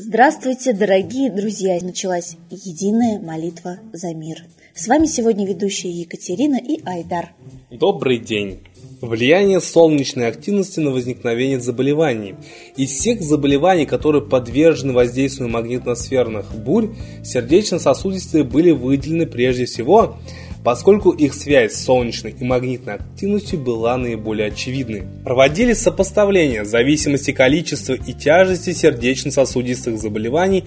Здравствуйте, 0.00 0.72
дорогие 0.74 1.28
друзья! 1.28 1.76
Началась 1.82 2.36
единая 2.50 3.18
молитва 3.18 3.80
за 3.92 4.14
мир. 4.14 4.44
С 4.72 4.86
вами 4.86 5.06
сегодня 5.06 5.44
ведущие 5.44 5.90
Екатерина 5.90 6.54
и 6.54 6.80
Айдар. 6.84 7.30
Добрый 7.72 8.20
день! 8.20 8.60
Влияние 9.00 9.60
солнечной 9.60 10.28
активности 10.28 10.78
на 10.78 10.92
возникновение 10.92 11.58
заболеваний. 11.58 12.36
Из 12.76 12.90
всех 12.90 13.22
заболеваний, 13.22 13.86
которые 13.86 14.22
подвержены 14.22 14.92
воздействию 14.92 15.48
магнитосферных 15.48 16.54
бурь, 16.54 16.90
сердечно-сосудистые 17.24 18.44
были 18.44 18.70
выделены 18.70 19.26
прежде 19.26 19.64
всего 19.64 20.16
поскольку 20.64 21.10
их 21.10 21.34
связь 21.34 21.72
с 21.72 21.84
солнечной 21.84 22.34
и 22.38 22.44
магнитной 22.44 22.94
активностью 22.94 23.58
была 23.58 23.96
наиболее 23.96 24.48
очевидной. 24.48 25.04
Проводились 25.24 25.78
сопоставления 25.78 26.64
зависимости 26.64 27.32
количества 27.32 27.94
и 27.94 28.12
тяжести 28.12 28.72
сердечно-сосудистых 28.72 29.98
заболеваний 29.98 30.64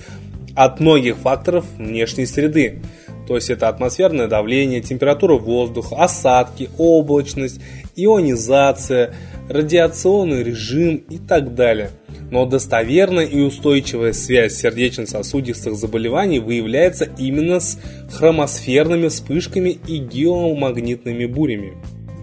от 0.55 0.79
многих 0.79 1.17
факторов 1.17 1.65
внешней 1.77 2.25
среды. 2.25 2.81
То 3.27 3.35
есть 3.35 3.49
это 3.49 3.69
атмосферное 3.69 4.27
давление, 4.27 4.81
температура 4.81 5.35
воздуха, 5.35 5.95
осадки, 5.95 6.69
облачность, 6.77 7.61
ионизация, 7.95 9.13
радиационный 9.47 10.43
режим 10.43 10.97
и 11.09 11.17
так 11.17 11.55
далее– 11.55 11.91
но 12.31 12.45
достоверная 12.45 13.25
и 13.25 13.41
устойчивая 13.41 14.13
связь 14.13 14.55
сердечно-сосудистых 14.55 15.75
заболеваний 15.75 16.39
выявляется 16.39 17.09
именно 17.17 17.59
с 17.59 17.77
хромосферными 18.09 19.09
вспышками 19.09 19.77
и 19.87 19.97
геомагнитными 19.97 21.25
бурями. 21.25 21.73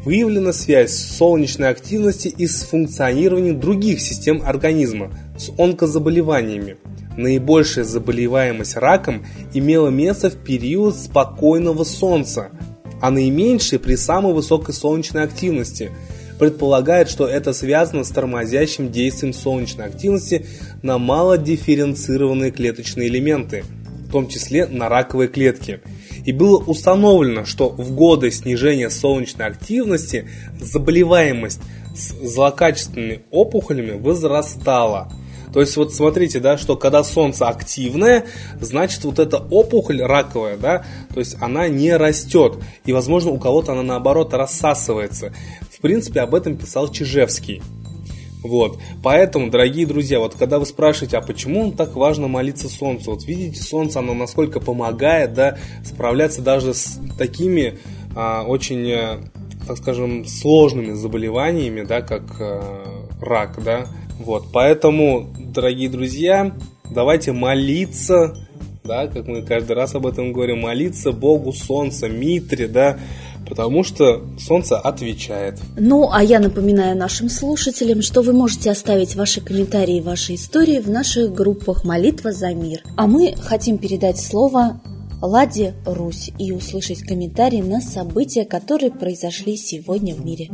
Выявлена 0.04 0.54
связь 0.54 0.94
солнечной 0.94 1.68
активности 1.68 2.28
и 2.28 2.46
с 2.46 2.62
функционированием 2.62 3.60
других 3.60 4.00
систем 4.00 4.42
организма, 4.44 5.12
с 5.36 5.50
онкозаболеваниями. 5.58 6.78
Наибольшая 7.18 7.84
заболеваемость 7.84 8.76
раком 8.76 9.26
имела 9.52 9.88
место 9.88 10.30
в 10.30 10.36
период 10.36 10.96
спокойного 10.96 11.84
солнца, 11.84 12.48
а 13.02 13.10
наименьшая 13.10 13.78
при 13.78 13.96
самой 13.96 14.32
высокой 14.32 14.74
солнечной 14.74 15.24
активности– 15.24 15.90
предполагает, 16.38 17.08
что 17.10 17.26
это 17.26 17.52
связано 17.52 18.04
с 18.04 18.10
тормозящим 18.10 18.90
действием 18.90 19.32
солнечной 19.32 19.86
активности 19.86 20.46
на 20.82 20.98
малодифференцированные 20.98 22.50
клеточные 22.50 23.08
элементы, 23.08 23.64
в 24.08 24.12
том 24.12 24.28
числе 24.28 24.66
на 24.66 24.88
раковые 24.88 25.28
клетки. 25.28 25.80
И 26.24 26.32
было 26.32 26.58
установлено, 26.58 27.44
что 27.44 27.70
в 27.70 27.92
годы 27.92 28.30
снижения 28.30 28.90
солнечной 28.90 29.46
активности 29.46 30.28
заболеваемость 30.60 31.60
с 31.94 32.12
злокачественными 32.22 33.22
опухолями 33.30 33.98
возрастала. 33.98 35.10
То 35.52 35.60
есть 35.60 35.76
вот 35.76 35.94
смотрите, 35.94 36.40
да, 36.40 36.58
что 36.58 36.76
когда 36.76 37.02
солнце 37.02 37.48
активное, 37.48 38.26
значит 38.60 39.04
вот 39.04 39.18
эта 39.18 39.38
опухоль 39.38 40.02
раковая, 40.02 40.56
да, 40.56 40.84
то 41.12 41.20
есть 41.20 41.36
она 41.40 41.68
не 41.68 41.96
растет. 41.96 42.58
И 42.84 42.92
возможно 42.92 43.30
у 43.30 43.38
кого-то 43.38 43.72
она 43.72 43.82
наоборот 43.82 44.34
рассасывается. 44.34 45.32
В 45.78 45.80
принципе, 45.80 46.22
об 46.22 46.34
этом 46.34 46.56
писал 46.56 46.90
Чижевский. 46.90 47.62
Вот. 48.42 48.80
Поэтому, 49.00 49.48
дорогие 49.48 49.86
друзья, 49.86 50.18
вот 50.18 50.34
когда 50.34 50.58
вы 50.58 50.66
спрашиваете, 50.66 51.18
а 51.18 51.20
почему 51.20 51.70
так 51.70 51.94
важно 51.94 52.26
молиться 52.26 52.68
Солнцу? 52.68 53.12
Вот 53.12 53.24
видите, 53.24 53.62
Солнце, 53.62 54.00
оно 54.00 54.12
насколько 54.12 54.58
помогает, 54.58 55.34
да, 55.34 55.56
справляться 55.84 56.42
даже 56.42 56.74
с 56.74 56.98
такими 57.16 57.78
а, 58.16 58.42
очень, 58.42 58.90
а, 58.90 59.20
так 59.68 59.76
скажем, 59.76 60.24
сложными 60.24 60.94
заболеваниями, 60.94 61.82
да, 61.82 62.00
как 62.00 62.24
а, 62.40 63.06
рак, 63.20 63.62
да. 63.62 63.86
Вот. 64.18 64.46
Поэтому, 64.52 65.32
дорогие 65.38 65.88
друзья, 65.88 66.56
давайте 66.90 67.30
молиться, 67.30 68.34
да, 68.82 69.06
как 69.06 69.28
мы 69.28 69.42
каждый 69.42 69.76
раз 69.76 69.94
об 69.94 70.08
этом 70.08 70.32
говорим, 70.32 70.62
молиться 70.62 71.12
Богу 71.12 71.52
Солнца, 71.52 72.08
Митре, 72.08 72.66
да, 72.66 72.98
потому 73.48 73.82
что 73.82 74.22
Солнце 74.38 74.78
отвечает. 74.78 75.58
Ну, 75.76 76.10
а 76.12 76.22
я 76.22 76.38
напоминаю 76.38 76.96
нашим 76.96 77.28
слушателям, 77.28 78.02
что 78.02 78.22
вы 78.22 78.32
можете 78.32 78.70
оставить 78.70 79.16
ваши 79.16 79.40
комментарии, 79.40 80.00
ваши 80.00 80.34
истории 80.34 80.80
в 80.80 80.90
наших 80.90 81.32
группах 81.32 81.84
«Молитва 81.84 82.32
за 82.32 82.54
мир». 82.54 82.82
А 82.96 83.06
мы 83.06 83.34
хотим 83.40 83.78
передать 83.78 84.20
слово 84.20 84.80
Ладе 85.20 85.74
Русь 85.84 86.30
и 86.38 86.52
услышать 86.52 87.00
комментарии 87.00 87.62
на 87.62 87.80
события, 87.80 88.44
которые 88.44 88.92
произошли 88.92 89.56
сегодня 89.56 90.14
в 90.14 90.24
мире. 90.24 90.50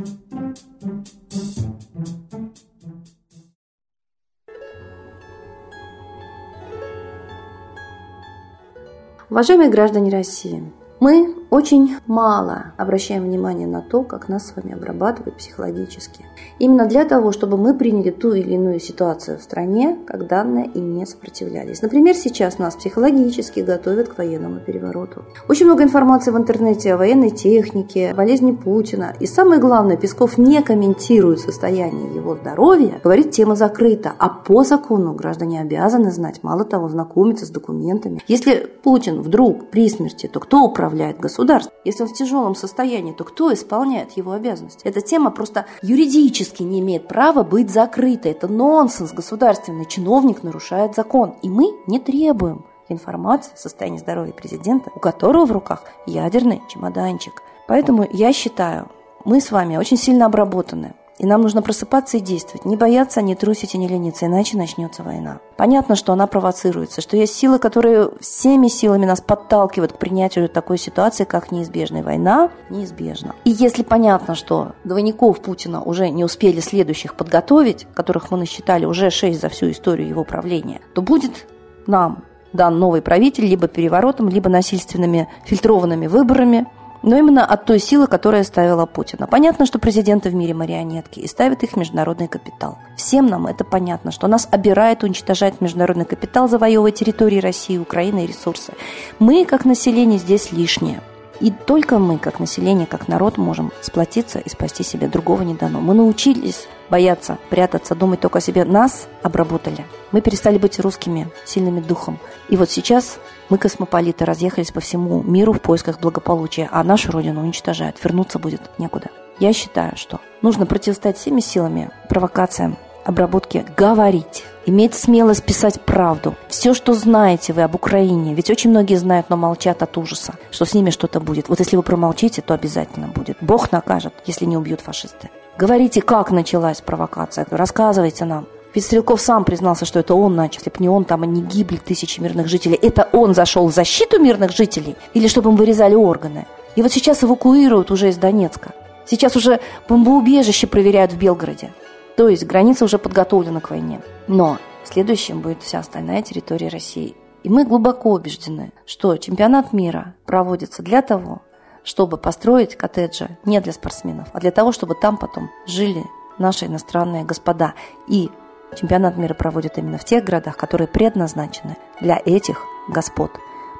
Уважаемые 9.28 9.69
граждане 9.69 10.10
России, 10.10 10.62
мы 11.00 11.34
очень 11.54 11.97
мало 12.06 12.72
обращаем 12.76 13.22
внимание 13.22 13.69
на 13.69 13.81
то, 13.81 14.03
как 14.03 14.28
нас 14.28 14.48
с 14.48 14.56
вами 14.56 14.75
обрабатывают 14.75 15.37
психологически. 15.37 16.26
Именно 16.59 16.87
для 16.87 17.04
того, 17.04 17.31
чтобы 17.31 17.56
мы 17.56 17.75
приняли 17.75 18.10
ту 18.10 18.32
или 18.32 18.54
иную 18.54 18.81
ситуацию 18.81 19.38
в 19.38 19.42
стране, 19.42 19.97
как 20.04 20.26
данное 20.26 20.65
и 20.65 20.81
не 20.81 21.06
сопротивлялись. 21.06 21.81
Например, 21.81 22.16
сейчас 22.16 22.59
нас 22.59 22.75
психологически 22.75 23.60
готовят 23.60 24.09
к 24.09 24.19
военному 24.19 24.59
перевороту. 24.59 25.22
Очень 25.48 25.66
много 25.66 25.84
информации 25.84 26.32
в 26.32 26.37
интернете 26.37 26.92
о 26.92 26.97
военной 26.97 27.31
технике, 27.31 28.12
болезни 28.15 28.50
Путина. 28.50 29.15
И 29.21 29.26
самое 29.26 29.60
главное, 29.60 29.97
Песков 29.97 30.38
не 30.38 30.60
комментирует 30.60 31.38
состояние 31.38 32.16
его 32.16 32.34
здоровья, 32.34 33.00
говорит, 33.04 33.31
тема 33.31 33.54
закрыта. 33.54 34.12
А 34.19 34.28
по 34.28 34.65
закону 34.65 35.12
граждане 35.15 35.60
обязаны 35.60 36.10
знать, 36.10 36.41
мало 36.42 36.65
того, 36.65 36.88
знакомиться 36.88 37.47
с 37.47 37.50
документами. 37.50 38.21
Если 38.26 38.69
Путин 38.82 39.22
вдруг 39.22 39.71
при 39.71 39.88
смерти, 39.88 40.26
то 40.26 40.41
кто 40.41 40.65
управляет 40.65 41.21
государством? 41.21 41.44
Если 41.84 42.03
он 42.03 42.09
в 42.09 42.15
тяжелом 42.15 42.55
состоянии, 42.55 43.12
то 43.12 43.25
кто 43.25 43.53
исполняет 43.53 44.12
его 44.12 44.32
обязанности? 44.32 44.84
Эта 44.84 45.00
тема 45.00 45.31
просто 45.31 45.66
юридически 45.82 46.62
не 46.62 46.81
имеет 46.81 47.09
права 47.09 47.43
быть 47.43 47.71
закрытой. 47.71 48.32
Это 48.32 48.49
нонсенс. 48.49 49.12
Государственный 49.12 49.87
чиновник 49.87 50.43
нарушает 50.43 50.94
закон. 50.94 51.34
И 51.43 51.49
мы 51.49 51.75
не 51.87 51.99
требуем 51.99 52.65
информации 52.88 53.53
о 53.54 53.59
состоянии 53.59 53.99
здоровья 53.99 54.33
президента, 54.33 54.91
у 54.94 54.99
которого 54.99 55.47
в 55.47 55.53
руках 55.53 55.84
ядерный 56.06 56.62
чемоданчик. 56.69 57.43
Поэтому 57.66 58.06
я 58.12 58.33
считаю, 58.33 58.88
мы 59.25 59.41
с 59.41 59.50
вами 59.50 59.77
очень 59.77 59.97
сильно 59.97 60.27
обработаны. 60.27 60.94
И 61.19 61.26
нам 61.26 61.42
нужно 61.42 61.62
просыпаться 61.62 62.16
и 62.16 62.20
действовать, 62.20 62.64
не 62.64 62.76
бояться, 62.76 63.22
не 63.22 63.34
трусить 63.34 63.75
и 63.75 63.78
не 63.78 63.86
лениться, 63.86 64.26
иначе 64.26 64.56
начнется 64.56 65.02
война. 65.02 65.38
Понятно, 65.56 65.94
что 65.94 66.12
она 66.12 66.26
провоцируется, 66.26 67.00
что 67.00 67.16
есть 67.16 67.34
силы, 67.34 67.58
которые 67.58 68.10
всеми 68.20 68.66
силами 68.69 69.06
нас 69.06 69.20
подталкивают 69.20 69.92
к 69.92 69.98
принятию 69.98 70.48
такой 70.48 70.76
ситуации, 70.76 71.24
как 71.24 71.53
неизбежная 71.53 72.03
война, 72.03 72.50
неизбежна. 72.69 73.34
И 73.44 73.50
если 73.50 73.84
понятно, 73.84 74.34
что 74.34 74.72
двойников 74.82 75.41
Путина 75.41 75.82
уже 75.82 76.08
не 76.08 76.24
успели 76.24 76.60
следующих 76.60 77.14
подготовить, 77.14 77.86
которых 77.94 78.30
мы 78.32 78.38
насчитали 78.38 78.84
уже 78.84 79.10
шесть 79.10 79.41
за 79.41 79.48
всю 79.48 79.70
историю 79.70 80.08
его 80.08 80.24
правления, 80.24 80.80
то 80.94 81.03
будет 81.03 81.47
нам 81.86 82.24
дан 82.53 82.78
новый 82.78 83.03
правитель 83.03 83.47
либо 83.47 83.69
переворотом, 83.69 84.28
либо 84.28 84.48
насильственными 84.48 85.28
фильтрованными 85.44 86.08
выборами– 86.08 86.66
но 87.04 87.19
именно 87.19 87.44
от 87.44 87.66
той 87.66 87.78
силы, 87.78 88.06
которая 88.06 88.44
ставила 88.44 88.87
Путина. 88.87 89.26
Понятно, 89.26 89.66
что 89.66 89.78
президенты 89.78 90.31
в 90.31 90.34
мире 90.34 90.54
марионетки 90.54 91.20
и 91.20 91.28
ставит 91.28 91.62
их 91.62 91.76
международный 91.76 92.28
капитал. 92.28 92.78
Всем 92.97 93.26
нам 93.26 93.47
это 93.47 93.62
понятно, 93.62 94.10
что 94.10 94.26
нас 94.26 94.48
обирает, 94.50 95.04
уничтожает 95.04 95.60
международный 95.60 96.06
капитал, 96.06 96.48
завоевывая 96.48 96.92
территории 96.92 97.41
России, 97.41 97.76
Украины 97.76 98.25
и 98.25 98.26
ресурсы. 98.26 98.72
Мы, 99.19 99.44
как 99.44 99.66
население, 99.66 100.19
здесь 100.19 100.50
лишние. 100.50 101.00
И 101.41 101.50
только 101.50 101.98
мы, 101.98 102.19
как 102.19 102.41
население, 102.41 102.87
как 102.87 103.06
народ, 103.09 103.36
можем 103.36 103.71
сплотиться 103.82 104.38
и 104.38 104.48
спасти 104.48 104.82
себя. 104.82 105.09
Другого 105.09 105.42
не 105.42 105.54
дано. 105.54 105.81
Мы 105.81 105.92
научились 105.92 106.69
бояться, 106.91 107.39
прятаться, 107.50 107.95
думать 107.95 108.21
только 108.21 108.39
о 108.39 108.41
себе. 108.41 108.65
Нас 108.65 109.06
обработали. 109.22 109.86
Мы 110.13 110.21
перестали 110.21 110.59
быть 110.59 110.78
русскими, 110.78 111.28
сильными 111.45 111.81
духом. 111.81 112.19
И 112.48 112.57
вот 112.57 112.71
сейчас 112.71 113.19
мы, 113.48 113.59
космополиты, 113.59 114.25
разъехались 114.25 114.71
по 114.71 114.81
всему 114.81 115.22
миру 115.22 115.53
в 115.53 115.60
поисках 115.60 116.01
благополучия, 116.01 116.69
а 116.71 116.84
нашу 116.84 117.13
родину 117.13 117.42
уничтожают. 117.42 118.03
Вернуться 118.03 118.39
будет 118.39 118.60
некуда. 118.78 119.09
Я 119.39 119.53
считаю, 119.53 119.97
что 119.97 120.21
нужно 120.42 120.66
противостоять 120.66 121.19
всеми 121.19 121.41
силами 121.41 121.91
провокациям, 122.09 122.77
обработке 123.04 123.66
говорить, 123.77 124.45
иметь 124.66 124.95
смелость 124.95 125.45
писать 125.45 125.80
правду. 125.80 126.37
Все, 126.48 126.75
что 126.75 126.95
знаете 126.95 127.53
вы 127.53 127.63
об 127.63 127.75
Украине, 127.75 128.34
ведь 128.34 128.51
очень 128.51 128.71
многие 128.71 128.97
знают, 128.97 129.30
но 129.30 129.37
молчат 129.37 129.83
от 129.83 129.97
ужаса, 129.98 130.34
что 130.51 130.65
с 130.65 130.75
ними 130.75 130.91
что-то 130.91 131.21
будет. 131.21 131.48
Вот 131.48 131.59
если 131.59 131.77
вы 131.77 131.83
промолчите, 131.83 132.42
то 132.42 132.54
обязательно 132.54 133.09
будет. 133.09 133.37
Бог 133.41 133.72
накажет, 133.72 134.15
если 134.27 134.45
не 134.45 134.57
убьют 134.57 134.80
фашисты. 134.80 135.30
Говорите, 135.56 136.03
как 136.03 136.33
началась 136.33 136.80
провокация, 136.80 137.47
рассказывайте 137.51 138.24
нам. 138.24 138.47
Ведь 138.74 138.84
Стрелков 138.84 139.21
сам 139.21 139.45
признался, 139.45 139.84
что 139.84 140.01
это 140.01 140.16
он 140.16 140.34
начал. 140.34 140.59
Если 140.59 140.71
бы 140.71 140.77
не 140.80 140.89
он, 140.89 141.04
там 141.04 141.22
и 141.22 141.28
не 141.28 141.42
гибли 141.42 141.77
тысячи 141.77 142.21
мирных 142.21 142.48
жителей. 142.48 142.74
Это 142.74 143.09
он 143.12 143.34
зашел 143.34 143.68
в 143.68 143.72
защиту 143.72 144.21
мирных 144.21 144.51
жителей? 144.51 144.97
Или 145.15 145.28
чтобы 145.28 145.51
им 145.51 145.56
вырезали 145.56 145.95
органы? 145.95 146.47
И 146.74 146.83
вот 146.83 146.91
сейчас 146.91 147.22
эвакуируют 147.22 147.92
уже 147.92 148.09
из 148.09 148.16
Донецка. 148.16 148.72
Сейчас 149.06 149.36
уже 149.36 149.60
бомбоубежище 149.89 150.66
проверяют 150.66 151.12
в 151.12 151.18
Белгороде. 151.18 151.72
То 152.16 152.28
есть 152.28 152.45
граница 152.47 152.84
уже 152.84 152.98
подготовлена 152.98 153.60
к 153.60 153.71
войне. 153.71 154.01
Но 154.27 154.59
следующим 154.83 155.41
будет 155.41 155.62
вся 155.62 155.78
остальная 155.78 156.22
территория 156.22 156.68
России. 156.68 157.15
И 157.45 157.48
мы 157.48 157.65
глубоко 157.65 158.12
убеждены, 158.12 158.72
что 158.86 159.16
чемпионат 159.18 159.72
мира 159.72 160.15
проводится 160.27 160.83
для 160.83 161.01
того, 161.01 161.42
чтобы 161.84 162.16
построить 162.16 162.77
коттеджи 162.77 163.36
не 163.45 163.60
для 163.60 163.72
спортсменов, 163.72 164.28
а 164.33 164.41
для 164.41 164.51
того, 164.51 164.72
чтобы 164.72 164.95
там 164.95 165.16
потом 165.16 165.51
жили 165.66 166.03
наши 166.39 166.66
иностранные 166.66 167.25
господа. 167.25 167.75
И 168.09 168.31
чемпионат 168.77 169.16
мира 169.16 169.34
проводят 169.34 169.78
именно 169.78 169.98
в 169.98 170.04
тех 170.04 170.25
городах, 170.25 170.57
которые 170.57 170.89
предназначены 170.89 171.77
для 172.01 172.21
этих 172.25 172.63
господ. 172.89 173.31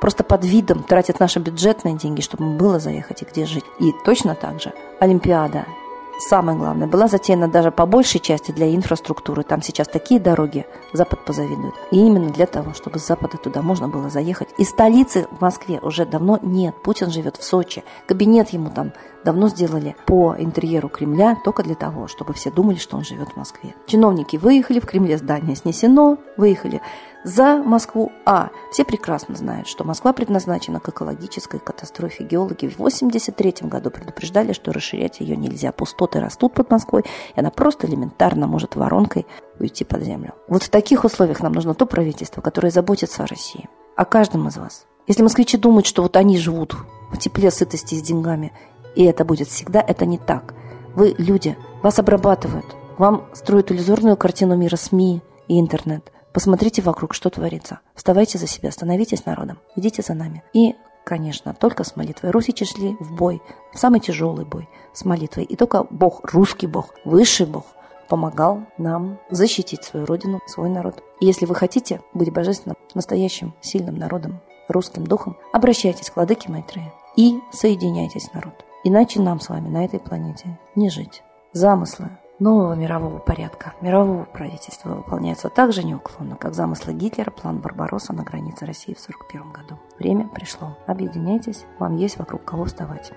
Просто 0.01 0.23
под 0.23 0.45
видом 0.45 0.83
тратят 0.83 1.19
наши 1.19 1.41
бюджетные 1.41 1.97
деньги, 1.97 2.21
чтобы 2.21 2.57
было 2.57 2.79
заехать 2.79 3.23
и 3.23 3.25
где 3.25 3.47
жить. 3.47 3.65
И 3.81 3.91
точно 4.05 4.35
так 4.35 4.61
же 4.61 4.73
Олимпиада 5.01 5.65
самое 6.21 6.59
главное, 6.59 6.87
была 6.87 7.09
затеяна 7.09 7.49
даже 7.49 7.71
по 7.71 7.87
большей 7.87 8.21
части 8.21 8.53
для 8.53 8.75
инфраструктуры. 8.75 9.43
Там 9.43 9.63
сейчас 9.63 9.89
такие 9.89 10.21
дороги, 10.21 10.67
Запад 10.93 11.25
позавидует. 11.25 11.75
И 11.91 11.99
именно 11.99 12.31
для 12.31 12.47
того, 12.47 12.75
чтобы 12.75 12.99
с 12.99 13.07
Запада 13.07 13.37
туда 13.37 13.63
можно 13.63 13.89
было 13.89 14.11
заехать. 14.11 14.49
И 14.59 14.65
столицы 14.65 15.27
в 15.31 15.41
Москве 15.41 15.79
уже 15.83 16.07
давно 16.07 16.39
нет. 16.43 16.75
Путин 16.83 17.11
живет 17.11 17.37
в 17.37 17.45
Сочи. 17.45 17.85
Кабинет 18.07 18.51
ему 18.51 18.71
там 18.71 18.93
давно 19.25 19.49
сделали 19.49 19.97
по 20.07 20.35
интерьеру 20.39 20.89
Кремля 20.89 21.37
только 21.45 21.63
для 21.63 21.75
того, 21.75 22.09
чтобы 22.09 22.35
все 22.35 22.51
думали, 22.51 22.77
что 22.77 22.97
он 22.97 23.05
живет 23.05 23.31
в 23.31 23.37
Москве. 23.37 23.75
Чиновники 23.87 24.37
выехали, 24.37 24.81
в 24.81 24.87
Кремле 24.87 25.17
здание 25.17 25.57
снесено, 25.57 26.19
выехали 26.37 26.81
за 27.25 27.63
Москву. 27.63 28.13
А 28.25 28.51
все 28.71 28.85
прекрасно 28.85 29.35
знают, 29.35 29.67
что 29.67 29.85
Москва 29.85 30.13
предназначена 30.13 30.79
к 30.79 30.89
экологической 30.89 31.59
катастрофе. 31.59 32.25
Геологи 32.25 32.69
в 32.69 32.75
1983 32.75 33.69
году 33.69 33.91
предупреждали, 33.91 34.53
что 34.53 34.73
расширять 34.73 35.21
ее 35.21 35.37
нельзя. 35.37 35.73
Пустоты 35.73 36.21
растут 36.21 36.55
под 36.55 36.71
Москвой, 36.71 37.03
и 37.35 37.41
она 37.41 37.51
просто 37.51 37.87
элементарно 37.87 38.47
может 38.47 38.77
воронкой 38.77 39.27
уйти 39.59 39.85
под 39.85 40.03
землю. 40.03 40.35
Вот 40.49 40.63
в 40.63 40.69
таких 40.69 41.05
условиях 41.05 41.41
нам 41.41 41.53
нужно 41.53 41.75
то 41.75 41.87
правительство, 41.87 42.41
которое 42.41 42.71
заботится 42.71 43.25
о 43.25 43.27
России, 43.27 43.69
о 43.97 44.05
каждом 44.05 44.47
из 44.49 44.57
вас. 44.57 44.87
Если 45.07 45.23
москвичи 45.23 45.59
думают, 45.59 45.87
что 45.87 46.03
вот 46.03 46.17
они 46.17 46.39
живут 46.39 46.77
в 47.11 47.19
тепле, 47.19 47.51
сытости 47.51 47.95
с 47.95 48.03
деньгами, 48.03 48.53
и 48.95 49.05
это 49.05 49.25
будет 49.25 49.49
всегда, 49.49 49.81
это 49.81 50.07
не 50.07 50.19
так. 50.19 50.55
Вы 50.95 51.15
люди, 51.19 51.57
вас 51.83 51.99
обрабатывают, 51.99 52.67
вам 52.99 53.27
строят 53.35 53.71
иллюзорную 53.71 54.17
картину 54.17 54.57
мира 54.57 54.77
СМИ 54.77 55.23
и 55.49 55.61
интернет. 55.61 56.14
Посмотрите 56.35 56.83
вокруг, 56.83 57.15
что 57.15 57.31
творится. 57.31 57.79
Вставайте 57.95 58.39
за 58.39 58.49
себя, 58.49 58.73
становитесь 58.73 59.25
народом, 59.25 59.61
идите 59.77 60.03
за 60.03 60.15
нами. 60.15 60.43
И, 60.53 60.75
конечно, 61.05 61.55
только 61.55 61.85
с 61.85 61.95
молитвой. 61.95 62.33
Русичи 62.33 62.65
шли 62.65 62.97
в 62.99 63.15
бой, 63.15 63.41
в 63.73 63.79
самый 63.79 64.01
тяжелый 64.01 64.45
бой 64.45 64.69
с 64.93 65.05
молитвой. 65.05 65.45
И 65.45 65.55
только 65.55 65.85
Бог, 65.85 66.29
русский 66.33 66.67
Бог, 66.67 66.93
высший 67.05 67.47
Бог, 67.47 67.67
помогал 68.09 68.63
нам 68.79 69.21
защитить 69.31 69.85
свою 69.85 70.07
родину, 70.07 70.41
свой 70.49 70.69
народ. 70.69 71.05
И 71.21 71.27
если 71.27 71.47
вы 71.47 71.55
хотите 71.55 72.03
быть 72.15 72.33
божественным, 72.33 72.77
настоящим, 72.95 73.55
сильным 73.61 73.95
народом, 73.95 74.41
русским 74.67 75.07
духом, 75.07 75.37
обращайтесь 75.53 76.11
к 76.11 76.17
владыке 76.17 76.51
Майтрея 76.51 76.93
и 77.17 77.39
соединяйтесь, 77.53 78.33
народ. 78.33 78.65
Иначе 78.83 79.21
нам 79.21 79.39
с 79.39 79.49
вами 79.49 79.69
на 79.69 79.85
этой 79.85 80.01
планете 80.01 80.59
не 80.75 80.91
жить. 80.91 81.23
Замыслы 81.53 82.11
нового 82.39 82.75
мирового 82.75 83.19
порядка, 83.19 83.75
мирового 83.81 84.25
правительства 84.25 84.91
выполняются 84.91 85.49
так 85.49 85.73
же 85.73 85.85
неуклонно, 85.85 86.37
как 86.37 86.55
замыслы 86.55 86.93
Гитлера, 86.93 87.31
план 87.31 87.59
Барбаросса 87.59 88.13
на 88.13 88.23
границе 88.23 88.67
России 88.67 88.95
в 88.95 89.03
1941 89.03 89.53
году. 89.53 89.81
Время 89.99 90.29
пришло. 90.29 90.77
Объединяйтесь, 90.87 91.65
вам 91.79 91.97
есть 91.97 92.19
вокруг 92.19 92.45
кого 92.45 92.65
вставать. 92.65 93.13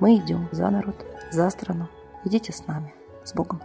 Мы 0.00 0.16
идем 0.16 0.48
за 0.52 0.68
народ, 0.70 1.04
за 1.30 1.48
страну. 1.50 1.86
Идите 2.24 2.52
с 2.52 2.66
нами. 2.66 2.92
С 3.24 3.34
Богом. 3.34 3.60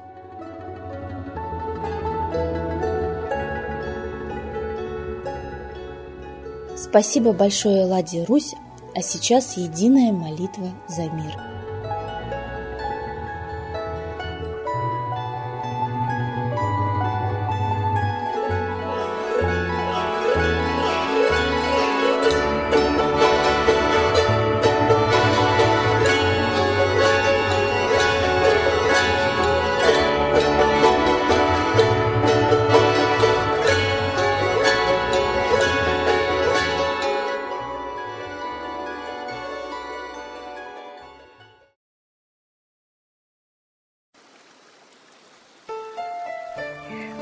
Спасибо 6.75 7.33
большое, 7.33 7.85
Ладе 7.85 8.23
Русь, 8.25 8.53
а 8.95 9.01
сейчас 9.01 9.57
единая 9.57 10.11
молитва 10.11 10.69
за 10.87 11.09
мир. 11.09 11.52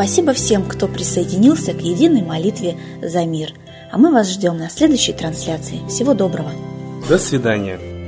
Спасибо 0.00 0.32
всем, 0.32 0.64
кто 0.64 0.88
присоединился 0.88 1.74
к 1.74 1.82
единой 1.82 2.22
молитве 2.22 2.78
за 3.02 3.26
мир. 3.26 3.52
А 3.92 3.98
мы 3.98 4.10
вас 4.10 4.30
ждем 4.30 4.56
на 4.56 4.70
следующей 4.70 5.12
трансляции. 5.12 5.86
Всего 5.90 6.14
доброго. 6.14 6.52
До 7.06 7.18
свидания. 7.18 7.99